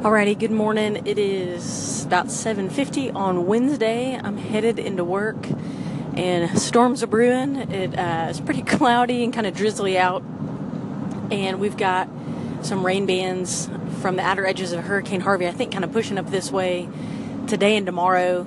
[0.00, 1.06] Alrighty, good morning.
[1.06, 4.18] It is about 7:50 on Wednesday.
[4.18, 5.36] I'm headed into work,
[6.16, 7.56] and storms are brewing.
[7.70, 10.22] It uh, is pretty cloudy and kind of drizzly out,
[11.30, 12.08] and we've got
[12.62, 13.68] some rain bands
[14.00, 15.46] from the outer edges of Hurricane Harvey.
[15.46, 16.88] I think kind of pushing up this way
[17.46, 18.46] today and tomorrow.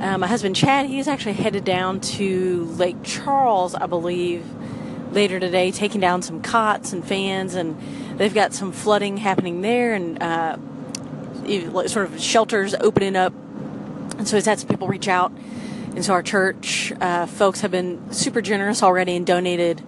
[0.00, 4.44] Uh, my husband Chad, he's actually headed down to Lake Charles, I believe,
[5.12, 7.78] later today, taking down some cots and fans, and
[8.18, 10.56] they've got some flooding happening there, and uh,
[11.88, 13.32] sort of shelters opening up.
[14.18, 15.32] And so he's had some people reach out.
[15.94, 19.82] And so our church uh, folks have been super generous already and donated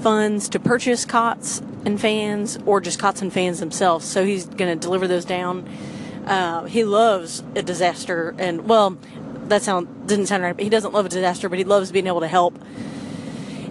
[0.00, 4.04] funds to purchase cots and fans or just cots and fans themselves.
[4.04, 5.68] So he's going to deliver those down.
[6.26, 8.98] Uh, he loves a disaster, and well,
[9.48, 10.56] that sound didn't sound right.
[10.56, 12.58] but He doesn't love a disaster, but he loves being able to help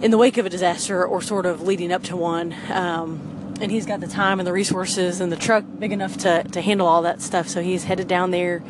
[0.02, 2.54] in the wake of a disaster or sort of leading up to one.
[2.70, 6.42] Um, and he's got the time and the resources and the truck big enough to,
[6.44, 7.48] to handle all that stuff.
[7.48, 8.62] So he's headed down there.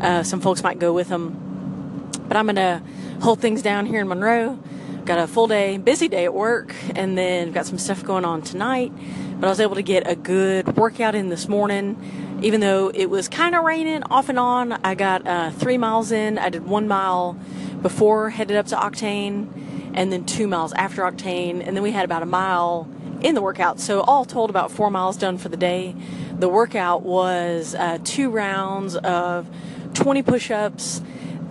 [0.00, 2.82] Uh, some folks might go with him, but I'm gonna
[3.20, 4.58] hold things down here in Monroe.
[5.04, 8.42] Got a full day, busy day at work, and then got some stuff going on
[8.42, 8.92] tonight.
[9.38, 13.10] But I was able to get a good workout in this morning, even though it
[13.10, 14.72] was kind of raining off and on.
[14.84, 16.38] I got uh, three miles in.
[16.38, 17.38] I did one mile
[17.82, 19.48] before headed up to Octane,
[19.94, 22.88] and then two miles after Octane, and then we had about a mile
[23.22, 23.80] in the workout.
[23.80, 25.94] So all told, about four miles done for the day.
[26.38, 29.48] The workout was uh, two rounds of
[29.94, 31.02] 20 push-ups,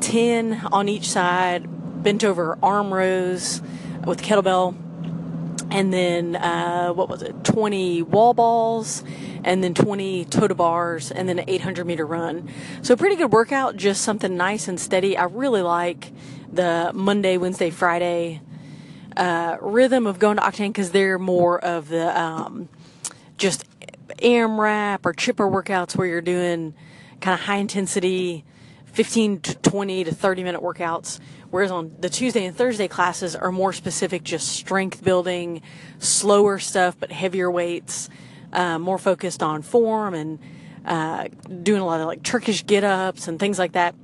[0.02, 1.67] 10 on each side,
[2.03, 3.62] bent over arm rows
[4.06, 4.75] with kettlebell,
[5.72, 7.44] and then uh, what was it?
[7.44, 9.03] 20 wall balls,
[9.44, 12.50] and then 20 toe to bars, and then an 800 meter run.
[12.81, 15.17] So pretty good workout, just something nice and steady.
[15.17, 16.12] I really like
[16.52, 18.42] the Monday, Wednesday, Friday
[19.20, 22.70] uh, rhythm of going to Octane because they're more of the um,
[23.38, 23.66] just
[24.20, 26.73] AMRAP or chipper workouts where you're doing
[27.19, 28.46] kind of high intensity
[28.85, 31.19] 15 to 20 to 30 minute workouts.
[31.50, 35.63] Whereas on the tuesday and thursday classes are more specific just strength building
[35.97, 38.08] slower stuff but heavier weights
[38.53, 40.40] uh, more focused on form and
[40.85, 41.28] uh,
[41.63, 43.96] doing a lot of like turkish get ups and things like that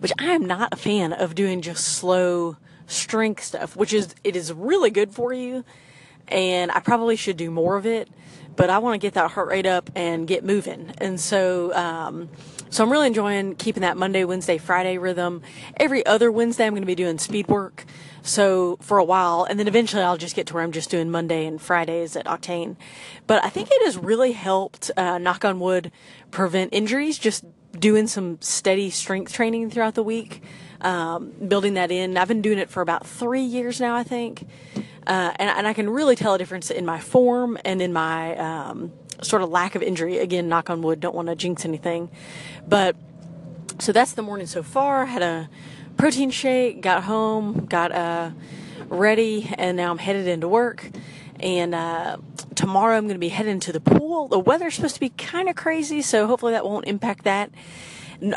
[0.00, 4.36] which i am not a fan of doing just slow strength stuff, which is it
[4.36, 5.64] is really good for you,
[6.28, 8.08] and I probably should do more of it.
[8.54, 12.28] But I want to get that heart rate up and get moving, and so um,
[12.68, 15.42] so I'm really enjoying keeping that Monday, Wednesday, Friday rhythm.
[15.76, 17.84] Every other Wednesday, I'm going to be doing speed work.
[18.22, 21.10] So for a while, and then eventually I'll just get to where I'm just doing
[21.10, 22.76] Monday and Fridays at Octane.
[23.26, 25.90] But I think it has really helped, uh, knock on wood,
[26.30, 27.18] prevent injuries.
[27.18, 27.44] Just
[27.78, 30.42] doing some steady strength training throughout the week
[30.82, 32.16] um, building that in.
[32.16, 34.46] I've been doing it for about three years now, I think.
[35.06, 38.36] Uh, and, and, I can really tell a difference in my form and in my
[38.36, 40.18] um, sort of lack of injury.
[40.18, 42.08] Again, knock on wood, don't want to jinx anything.
[42.68, 42.94] But
[43.80, 45.06] so that's the morning so far.
[45.06, 45.48] Had a
[45.96, 48.30] protein shake, got home, got uh,
[48.86, 50.88] ready, and now I'm headed into work.
[51.40, 52.18] And uh,
[52.54, 54.28] tomorrow I'm going to be heading to the pool.
[54.28, 57.50] The weather's supposed to be kind of crazy, so hopefully that won't impact that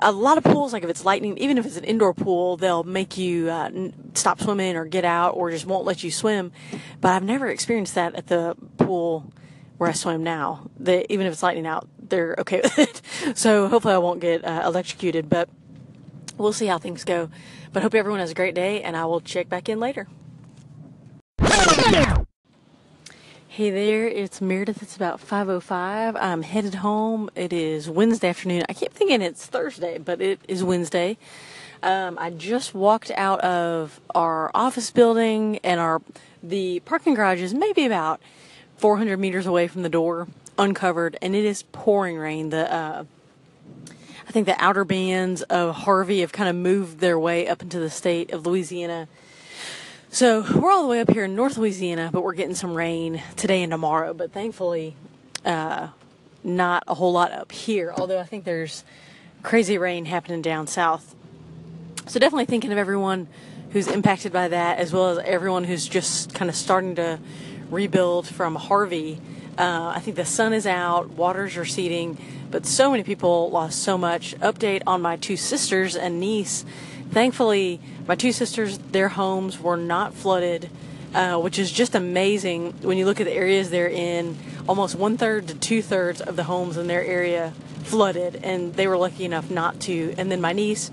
[0.01, 2.83] a lot of pools, like if it's lightning, even if it's an indoor pool, they'll
[2.83, 3.69] make you uh,
[4.13, 6.51] stop swimming or get out or just won't let you swim.
[7.01, 9.31] But I've never experienced that at the pool
[9.77, 10.69] where I swim now.
[10.79, 13.01] Even if it's lightning out, they're okay with it.
[13.37, 15.49] So hopefully I won't get uh, electrocuted, but
[16.37, 17.29] we'll see how things go.
[17.73, 20.07] But hope everyone has a great day, and I will check back in later.
[23.55, 24.83] Hey there, it's Meredith.
[24.83, 26.17] It's about 5:05.
[26.17, 27.29] I'm headed home.
[27.35, 28.65] It is Wednesday afternoon.
[28.67, 31.17] I keep thinking it's Thursday, but it is Wednesday.
[31.81, 36.01] Um, I just walked out of our office building, and our
[36.43, 38.19] the parking garage is maybe about
[38.75, 40.27] 400 meters away from the door,
[40.57, 42.49] uncovered, and it is pouring rain.
[42.49, 43.05] The uh,
[44.27, 47.79] I think the outer bands of Harvey have kind of moved their way up into
[47.79, 49.07] the state of Louisiana
[50.09, 53.21] so we're all the way up here in North Louisiana, but we're getting some rain
[53.35, 54.13] today and tomorrow.
[54.13, 54.95] But thankfully,
[55.43, 55.89] uh,
[56.43, 57.93] not a whole lot up here.
[57.97, 58.83] Although I think there's
[59.43, 61.15] crazy rain happening down south.
[62.07, 63.27] So definitely thinking of everyone
[63.71, 67.19] who's impacted by that, as well as everyone who's just kind of starting to
[67.69, 69.19] rebuild from Harvey.
[69.57, 72.17] Uh, I think the sun is out, waters receding,
[72.51, 74.35] but so many people lost so much.
[74.39, 76.63] Update on my two sisters and niece
[77.15, 77.79] Thankfully,
[78.09, 80.69] my two sisters, their homes were not flooded,
[81.13, 84.35] uh, which is just amazing when you look at the areas they're in.
[84.67, 87.53] Almost one third to two thirds of the homes in their area
[87.85, 90.13] flooded, and they were lucky enough not to.
[90.17, 90.91] And then my niece,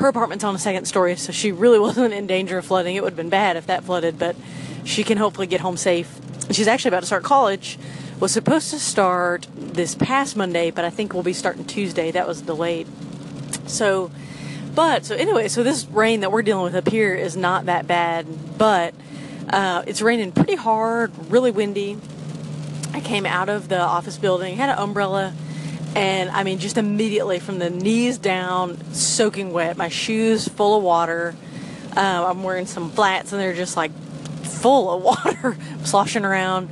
[0.00, 2.96] her apartment's on the second story, so she really wasn't in danger of flooding.
[2.96, 4.36] It would have been bad if that flooded, but
[4.84, 6.14] she can hopefully get home safe.
[6.50, 7.78] She's actually about to start college,
[8.20, 12.10] was supposed to start this past Monday, but I think we'll be starting Tuesday.
[12.10, 12.86] That was delayed.
[13.66, 14.10] So,
[14.74, 17.86] but so anyway, so this rain that we're dealing with up here is not that
[17.86, 18.26] bad,
[18.58, 18.94] but
[19.48, 21.98] uh, it's raining pretty hard, really windy.
[22.92, 25.34] I came out of the office building, had an umbrella,
[25.94, 30.82] and I mean, just immediately from the knees down, soaking wet, my shoes full of
[30.82, 31.34] water.
[31.96, 33.92] Uh, I'm wearing some flats, and they're just like
[34.42, 36.70] full of water, sloshing around.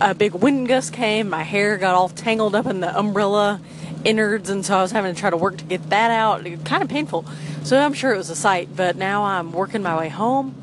[0.00, 3.60] A big wind gust came, my hair got all tangled up in the umbrella
[4.04, 6.44] innards, and so I was having to try to work to get that out.
[6.64, 7.24] Kind of painful.
[7.64, 10.54] So I'm sure it was a sight, but now I'm working my way home.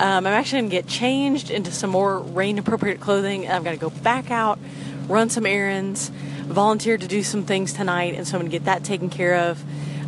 [0.00, 3.48] Um, I'm actually going to get changed into some more rain appropriate clothing.
[3.48, 4.58] I'm going to go back out,
[5.06, 8.64] run some errands, volunteer to do some things tonight, and so I'm going to get
[8.64, 9.62] that taken care of.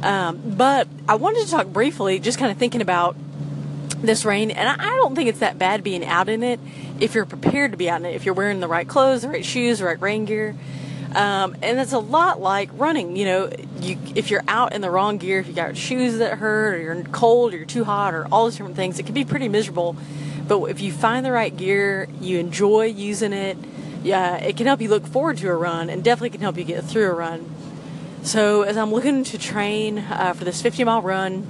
[0.05, 3.17] Um, but I wanted to talk briefly, just kind of thinking about
[4.03, 6.61] this rain, and I don't think it's that bad being out in it
[7.01, 9.29] if you're prepared to be out in it, if you're wearing the right clothes, the
[9.29, 10.55] right shoes, the right rain gear.
[11.17, 13.17] Um, and it's a lot like running.
[13.17, 16.37] You know, you if you're out in the wrong gear, if you got shoes that
[16.37, 19.15] hurt, or you're cold, or you're too hot, or all those different things, it can
[19.15, 19.97] be pretty miserable.
[20.47, 23.57] But if you find the right gear, you enjoy using it.
[24.03, 26.65] Yeah, it can help you look forward to a run, and definitely can help you
[26.65, 27.51] get through a run.
[28.23, 31.47] So as I'm looking to train uh, for this 50 mile run,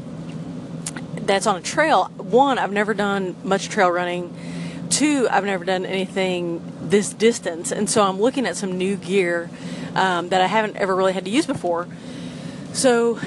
[1.23, 2.05] that's on a trail.
[2.19, 4.33] One, I've never done much trail running.
[4.91, 6.61] Two, I've never done anything
[6.91, 9.51] this distance, and so I'm looking at some new gear
[9.95, 11.89] um, that I haven't ever really had to use before.
[12.73, 13.19] So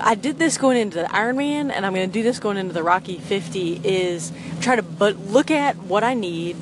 [0.00, 2.72] I did this going into the Ironman, and I'm going to do this going into
[2.72, 3.80] the Rocky 50.
[3.84, 6.56] Is try to but look at what I need,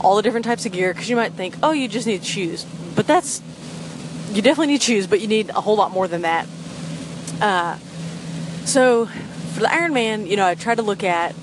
[0.00, 2.64] all the different types of gear, because you might think, oh, you just need shoes,
[2.94, 3.42] but that's
[4.32, 6.46] you definitely need shoes, but you need a whole lot more than that.
[7.40, 7.78] Uh,
[8.64, 11.34] so for the Ironman, you know, I try to look at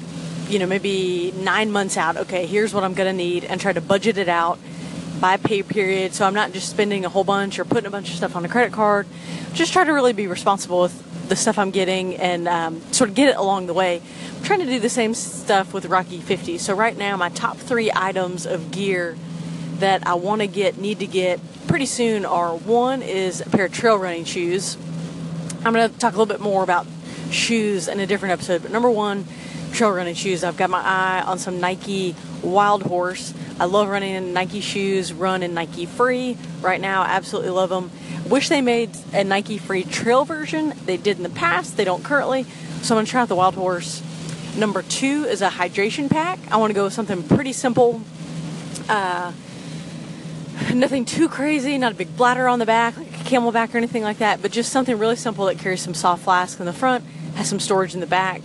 [0.47, 3.73] you know, maybe nine months out, okay, here's what I'm going to need, and try
[3.73, 4.59] to budget it out
[5.19, 6.13] by pay period.
[6.13, 8.43] So I'm not just spending a whole bunch or putting a bunch of stuff on
[8.43, 9.07] a credit card.
[9.53, 13.15] Just try to really be responsible with the stuff I'm getting and um, sort of
[13.15, 14.01] get it along the way.
[14.35, 16.57] I'm trying to do the same stuff with Rocky 50.
[16.57, 19.15] So right now, my top three items of gear
[19.79, 23.65] that I want to get, need to get pretty soon are one is a pair
[23.65, 24.77] of trail running shoes.
[25.65, 26.85] I'm going to talk a little bit more about
[27.31, 29.25] shoes in a different episode, but number one,
[29.73, 30.43] trail running shoes.
[30.43, 33.33] I've got my eye on some Nike Wild Horse.
[33.59, 36.37] I love running in Nike shoes, run in Nike Free.
[36.61, 37.91] Right now, absolutely love them.
[38.29, 40.73] Wish they made a Nike Free trail version.
[40.85, 42.43] They did in the past, they don't currently.
[42.81, 44.01] So I'm going to try out the Wild Horse.
[44.55, 46.39] Number two is a hydration pack.
[46.51, 48.01] I want to go with something pretty simple.
[48.87, 49.31] Uh,
[50.73, 54.03] nothing too crazy, not a big bladder on the back, like a CamelBak or anything
[54.03, 57.03] like that, but just something really simple that carries some soft flask in the front,
[57.35, 58.41] has some storage in the back.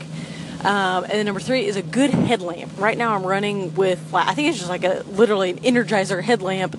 [0.65, 2.73] Um, and then number three is a good headlamp.
[2.79, 6.77] Right now I'm running with, I think it's just like a literally an Energizer headlamp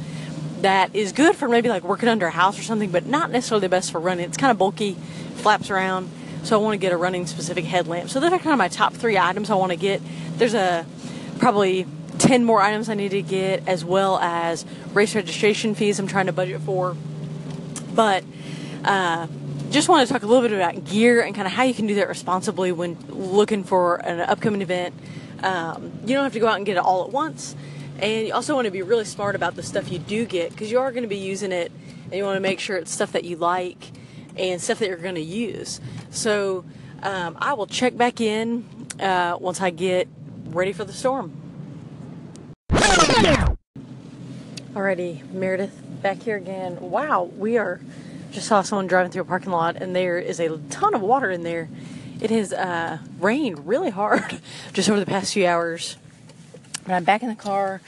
[0.62, 3.62] that is good for maybe like working under a house or something, but not necessarily
[3.62, 4.26] the best for running.
[4.26, 4.96] It's kind of bulky,
[5.36, 6.10] flaps around,
[6.44, 8.10] so I want to get a running specific headlamp.
[8.10, 10.02] So those are kind of my top three items I want to get.
[10.36, 10.86] There's a
[11.40, 11.88] probably
[12.18, 16.25] 10 more items I need to get, as well as race registration fees I'm trying
[16.25, 16.98] to budget for.
[17.94, 18.25] But
[18.84, 19.28] uh,
[19.69, 21.88] just want to talk a little bit about gear and kind of how you can
[21.88, 24.95] do that responsibly when looking for an upcoming event.
[25.44, 27.55] Um, you don't have to go out and get it all at once.
[28.00, 30.72] And you also want to be really smart about the stuff you do get because
[30.72, 31.72] you are going to be using it
[32.05, 33.91] and you want to make sure it's stuff that you like
[34.36, 35.79] and stuff that you're going to use.
[36.10, 36.65] So
[37.03, 38.65] um, I will check back in
[39.00, 40.08] uh, once I get
[40.46, 41.34] ready for the storm.
[44.74, 46.79] Alrighty, Meredith back here again.
[46.79, 47.82] Wow, we are
[48.31, 51.29] just saw someone driving through a parking lot, and there is a ton of water
[51.29, 51.69] in there.
[52.21, 54.39] It has uh, rained really hard
[54.74, 55.98] just over the past few hours.
[56.83, 57.81] But I'm back in the car.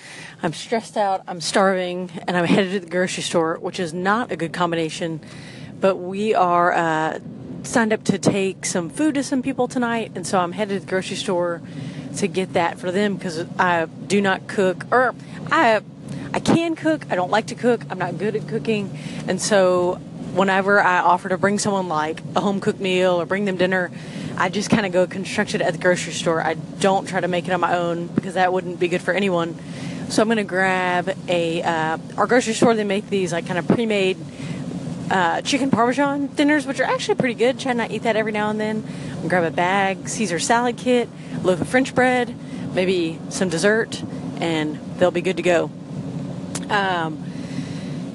[0.44, 1.24] I'm stressed out.
[1.28, 5.22] I'm starving, and I'm headed to the grocery store, which is not a good combination.
[5.80, 7.20] But we are uh,
[7.64, 10.86] signed up to take some food to some people tonight, and so I'm headed to
[10.86, 11.62] the grocery store
[12.18, 15.16] to get that for them because I do not cook, or
[15.52, 15.82] I
[16.34, 17.06] I can cook.
[17.12, 17.82] I don't like to cook.
[17.90, 20.00] I'm not good at cooking, and so
[20.34, 23.92] whenever I offer to bring someone like a home cooked meal or bring them dinner,
[24.38, 26.42] I just kind of go construct it at the grocery store.
[26.42, 29.14] I don't try to make it on my own because that wouldn't be good for
[29.14, 29.56] anyone.
[30.10, 32.76] So I'm going to grab a uh, our grocery store.
[32.76, 34.18] They make these like kind of pre-made
[35.10, 37.60] uh, chicken parmesan dinners, which are actually pretty good.
[37.60, 38.84] Try not eat that every now and then.
[39.22, 42.36] I'm grab a bag Caesar salad kit, a loaf of French bread,
[42.74, 44.02] maybe some dessert,
[44.40, 45.70] and they'll be good to go.
[46.70, 47.31] Um,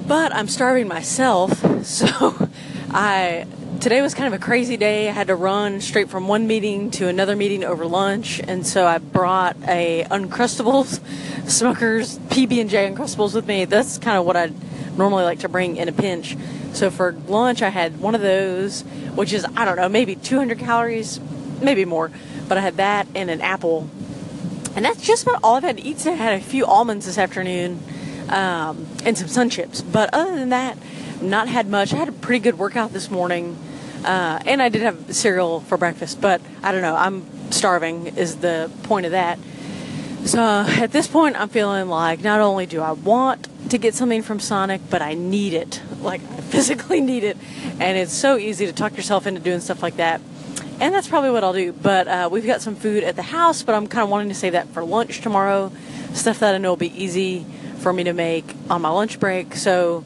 [0.07, 1.51] but I'm starving myself,
[1.85, 2.49] so
[2.89, 3.45] I
[3.81, 5.09] today was kind of a crazy day.
[5.09, 8.87] I had to run straight from one meeting to another meeting over lunch, and so
[8.87, 10.99] I brought a Uncrustables,
[11.45, 13.65] Smucker's PB and J Uncrustables with me.
[13.65, 14.51] That's kind of what I
[14.95, 16.37] normally like to bring in a pinch.
[16.71, 18.83] So for lunch, I had one of those,
[19.13, 21.19] which is I don't know, maybe 200 calories,
[21.61, 22.11] maybe more,
[22.47, 23.89] but I had that and an apple,
[24.73, 26.13] and that's just about all I've had to eat today.
[26.13, 27.83] I had a few almonds this afternoon,
[28.29, 30.77] um, and some sun chips, but other than that
[31.21, 31.93] not had much.
[31.93, 33.57] I had a pretty good workout this morning,
[34.03, 36.21] uh, and I did have cereal for breakfast.
[36.21, 36.95] But I don't know.
[36.95, 38.07] I'm starving.
[38.07, 39.39] Is the point of that?
[40.25, 44.21] So at this point, I'm feeling like not only do I want to get something
[44.21, 45.81] from Sonic, but I need it.
[46.01, 47.37] Like I physically need it,
[47.79, 50.21] and it's so easy to talk yourself into doing stuff like that.
[50.79, 51.73] And that's probably what I'll do.
[51.73, 54.35] But uh, we've got some food at the house, but I'm kind of wanting to
[54.35, 55.71] save that for lunch tomorrow.
[56.13, 57.45] Stuff that I know will be easy
[57.79, 59.55] for me to make on my lunch break.
[59.55, 60.05] So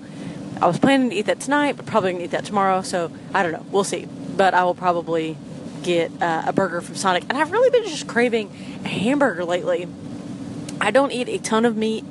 [0.61, 2.81] I was planning to eat that tonight, but probably gonna eat that tomorrow.
[2.81, 3.65] So I don't know.
[3.71, 4.07] We'll see.
[4.35, 5.37] But I will probably
[5.83, 7.23] get uh, a burger from Sonic.
[7.29, 8.49] And I've really been just craving
[8.85, 9.87] a hamburger lately.
[10.79, 12.05] I don't eat a ton of meat.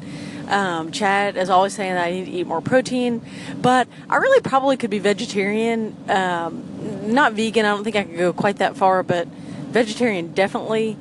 [0.49, 3.23] Um, Chad is always saying that I need to eat more protein,
[3.57, 5.97] but I really probably could be vegetarian.
[6.09, 7.65] Um, not vegan.
[7.65, 10.97] I don't think I could go quite that far, but vegetarian definitely.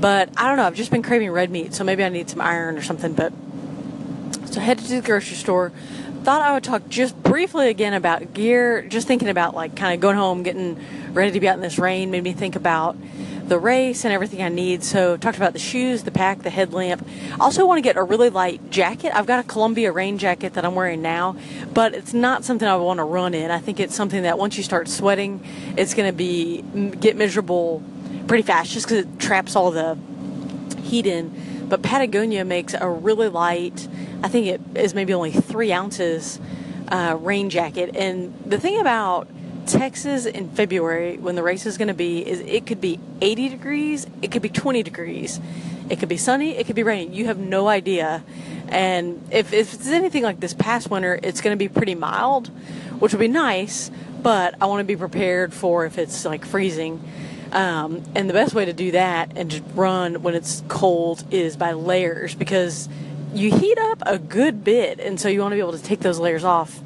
[0.00, 0.64] But I don't know.
[0.64, 3.12] I've just been craving red meat, so maybe I need some iron or something.
[3.12, 3.32] But
[4.52, 5.72] so I headed to the grocery store
[6.22, 8.82] thought I would talk just briefly again about gear.
[8.82, 10.78] Just thinking about like kind of going home, getting
[11.12, 12.96] ready to be out in this rain, made me think about
[13.48, 14.84] the race and everything I need.
[14.84, 17.06] So talked about the shoes, the pack, the headlamp.
[17.40, 19.14] Also want to get a really light jacket.
[19.14, 21.36] I've got a Columbia rain jacket that I'm wearing now,
[21.72, 23.50] but it's not something I want to run in.
[23.50, 25.44] I think it's something that once you start sweating,
[25.76, 26.62] it's going to be
[27.00, 27.82] get miserable
[28.28, 29.98] pretty fast just because it traps all the
[30.82, 31.51] heat in.
[31.72, 33.88] But Patagonia makes a really light
[34.22, 36.38] I think it is maybe only three ounces
[36.88, 37.96] uh, rain jacket.
[37.96, 39.26] And the thing about
[39.66, 43.48] Texas in February, when the race is going to be, is it could be 80
[43.48, 45.40] degrees, it could be 20 degrees,
[45.88, 47.14] it could be sunny, it could be raining.
[47.14, 48.22] You have no idea.
[48.68, 52.48] And if, if it's anything like this past winter, it's going to be pretty mild,
[52.98, 53.90] which would be nice.
[54.22, 57.02] But I want to be prepared for if it's like freezing.
[57.52, 61.54] Um, and the best way to do that and just run when it's cold is
[61.54, 62.88] by layers because
[63.34, 66.00] you heat up a good bit, and so you want to be able to take
[66.00, 66.80] those layers off.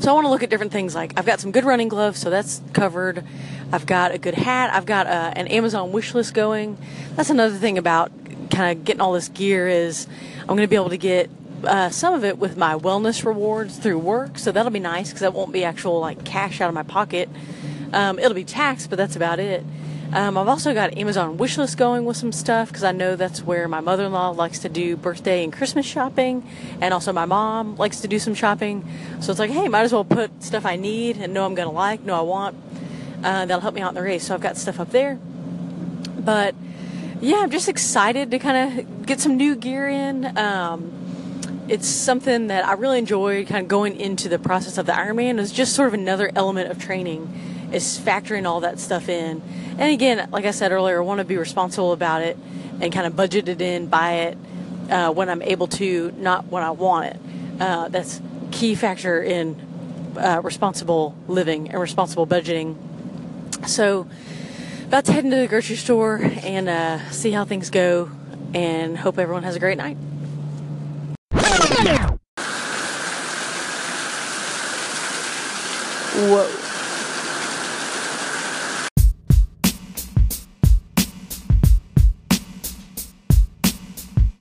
[0.00, 2.18] So I want to look at different things like I've got some good running gloves,
[2.18, 3.24] so that's covered.
[3.72, 4.72] I've got a good hat.
[4.72, 6.78] I've got uh, an Amazon wish list going.
[7.16, 8.12] That's another thing about
[8.50, 10.06] kind of getting all this gear is
[10.42, 11.30] I'm going to be able to get
[11.64, 15.20] uh, some of it with my wellness rewards through work, so that'll be nice because
[15.20, 17.28] that won't be actual like cash out of my pocket.
[17.92, 19.64] Um, it'll be taxed, but that's about it.
[20.10, 23.68] Um, I've also got Amazon wishlist going with some stuff because I know that's where
[23.68, 26.48] my mother in law likes to do birthday and Christmas shopping,
[26.80, 28.88] and also my mom likes to do some shopping.
[29.20, 31.68] So it's like, hey, might as well put stuff I need and know I'm going
[31.68, 32.56] to like, know I want.
[33.22, 34.24] Uh, that'll help me out in the race.
[34.24, 35.16] So I've got stuff up there.
[36.18, 36.54] But
[37.20, 40.38] yeah, I'm just excited to kind of get some new gear in.
[40.38, 44.92] Um, it's something that I really enjoy kind of going into the process of the
[44.92, 45.38] Ironman.
[45.38, 49.42] It's just sort of another element of training is factoring all that stuff in.
[49.78, 52.36] And again, like I said earlier, I want to be responsible about it
[52.80, 54.38] and kind of budget it in, buy it
[54.90, 57.20] uh, when I'm able to, not when I want it.
[57.60, 58.20] Uh, that's
[58.50, 59.60] key factor in
[60.16, 62.76] uh, responsible living and responsible budgeting.
[63.66, 64.08] So,
[64.86, 68.10] about to head into the grocery store and uh, see how things go,
[68.54, 69.96] and hope everyone has a great night.
[76.18, 76.47] Whoa.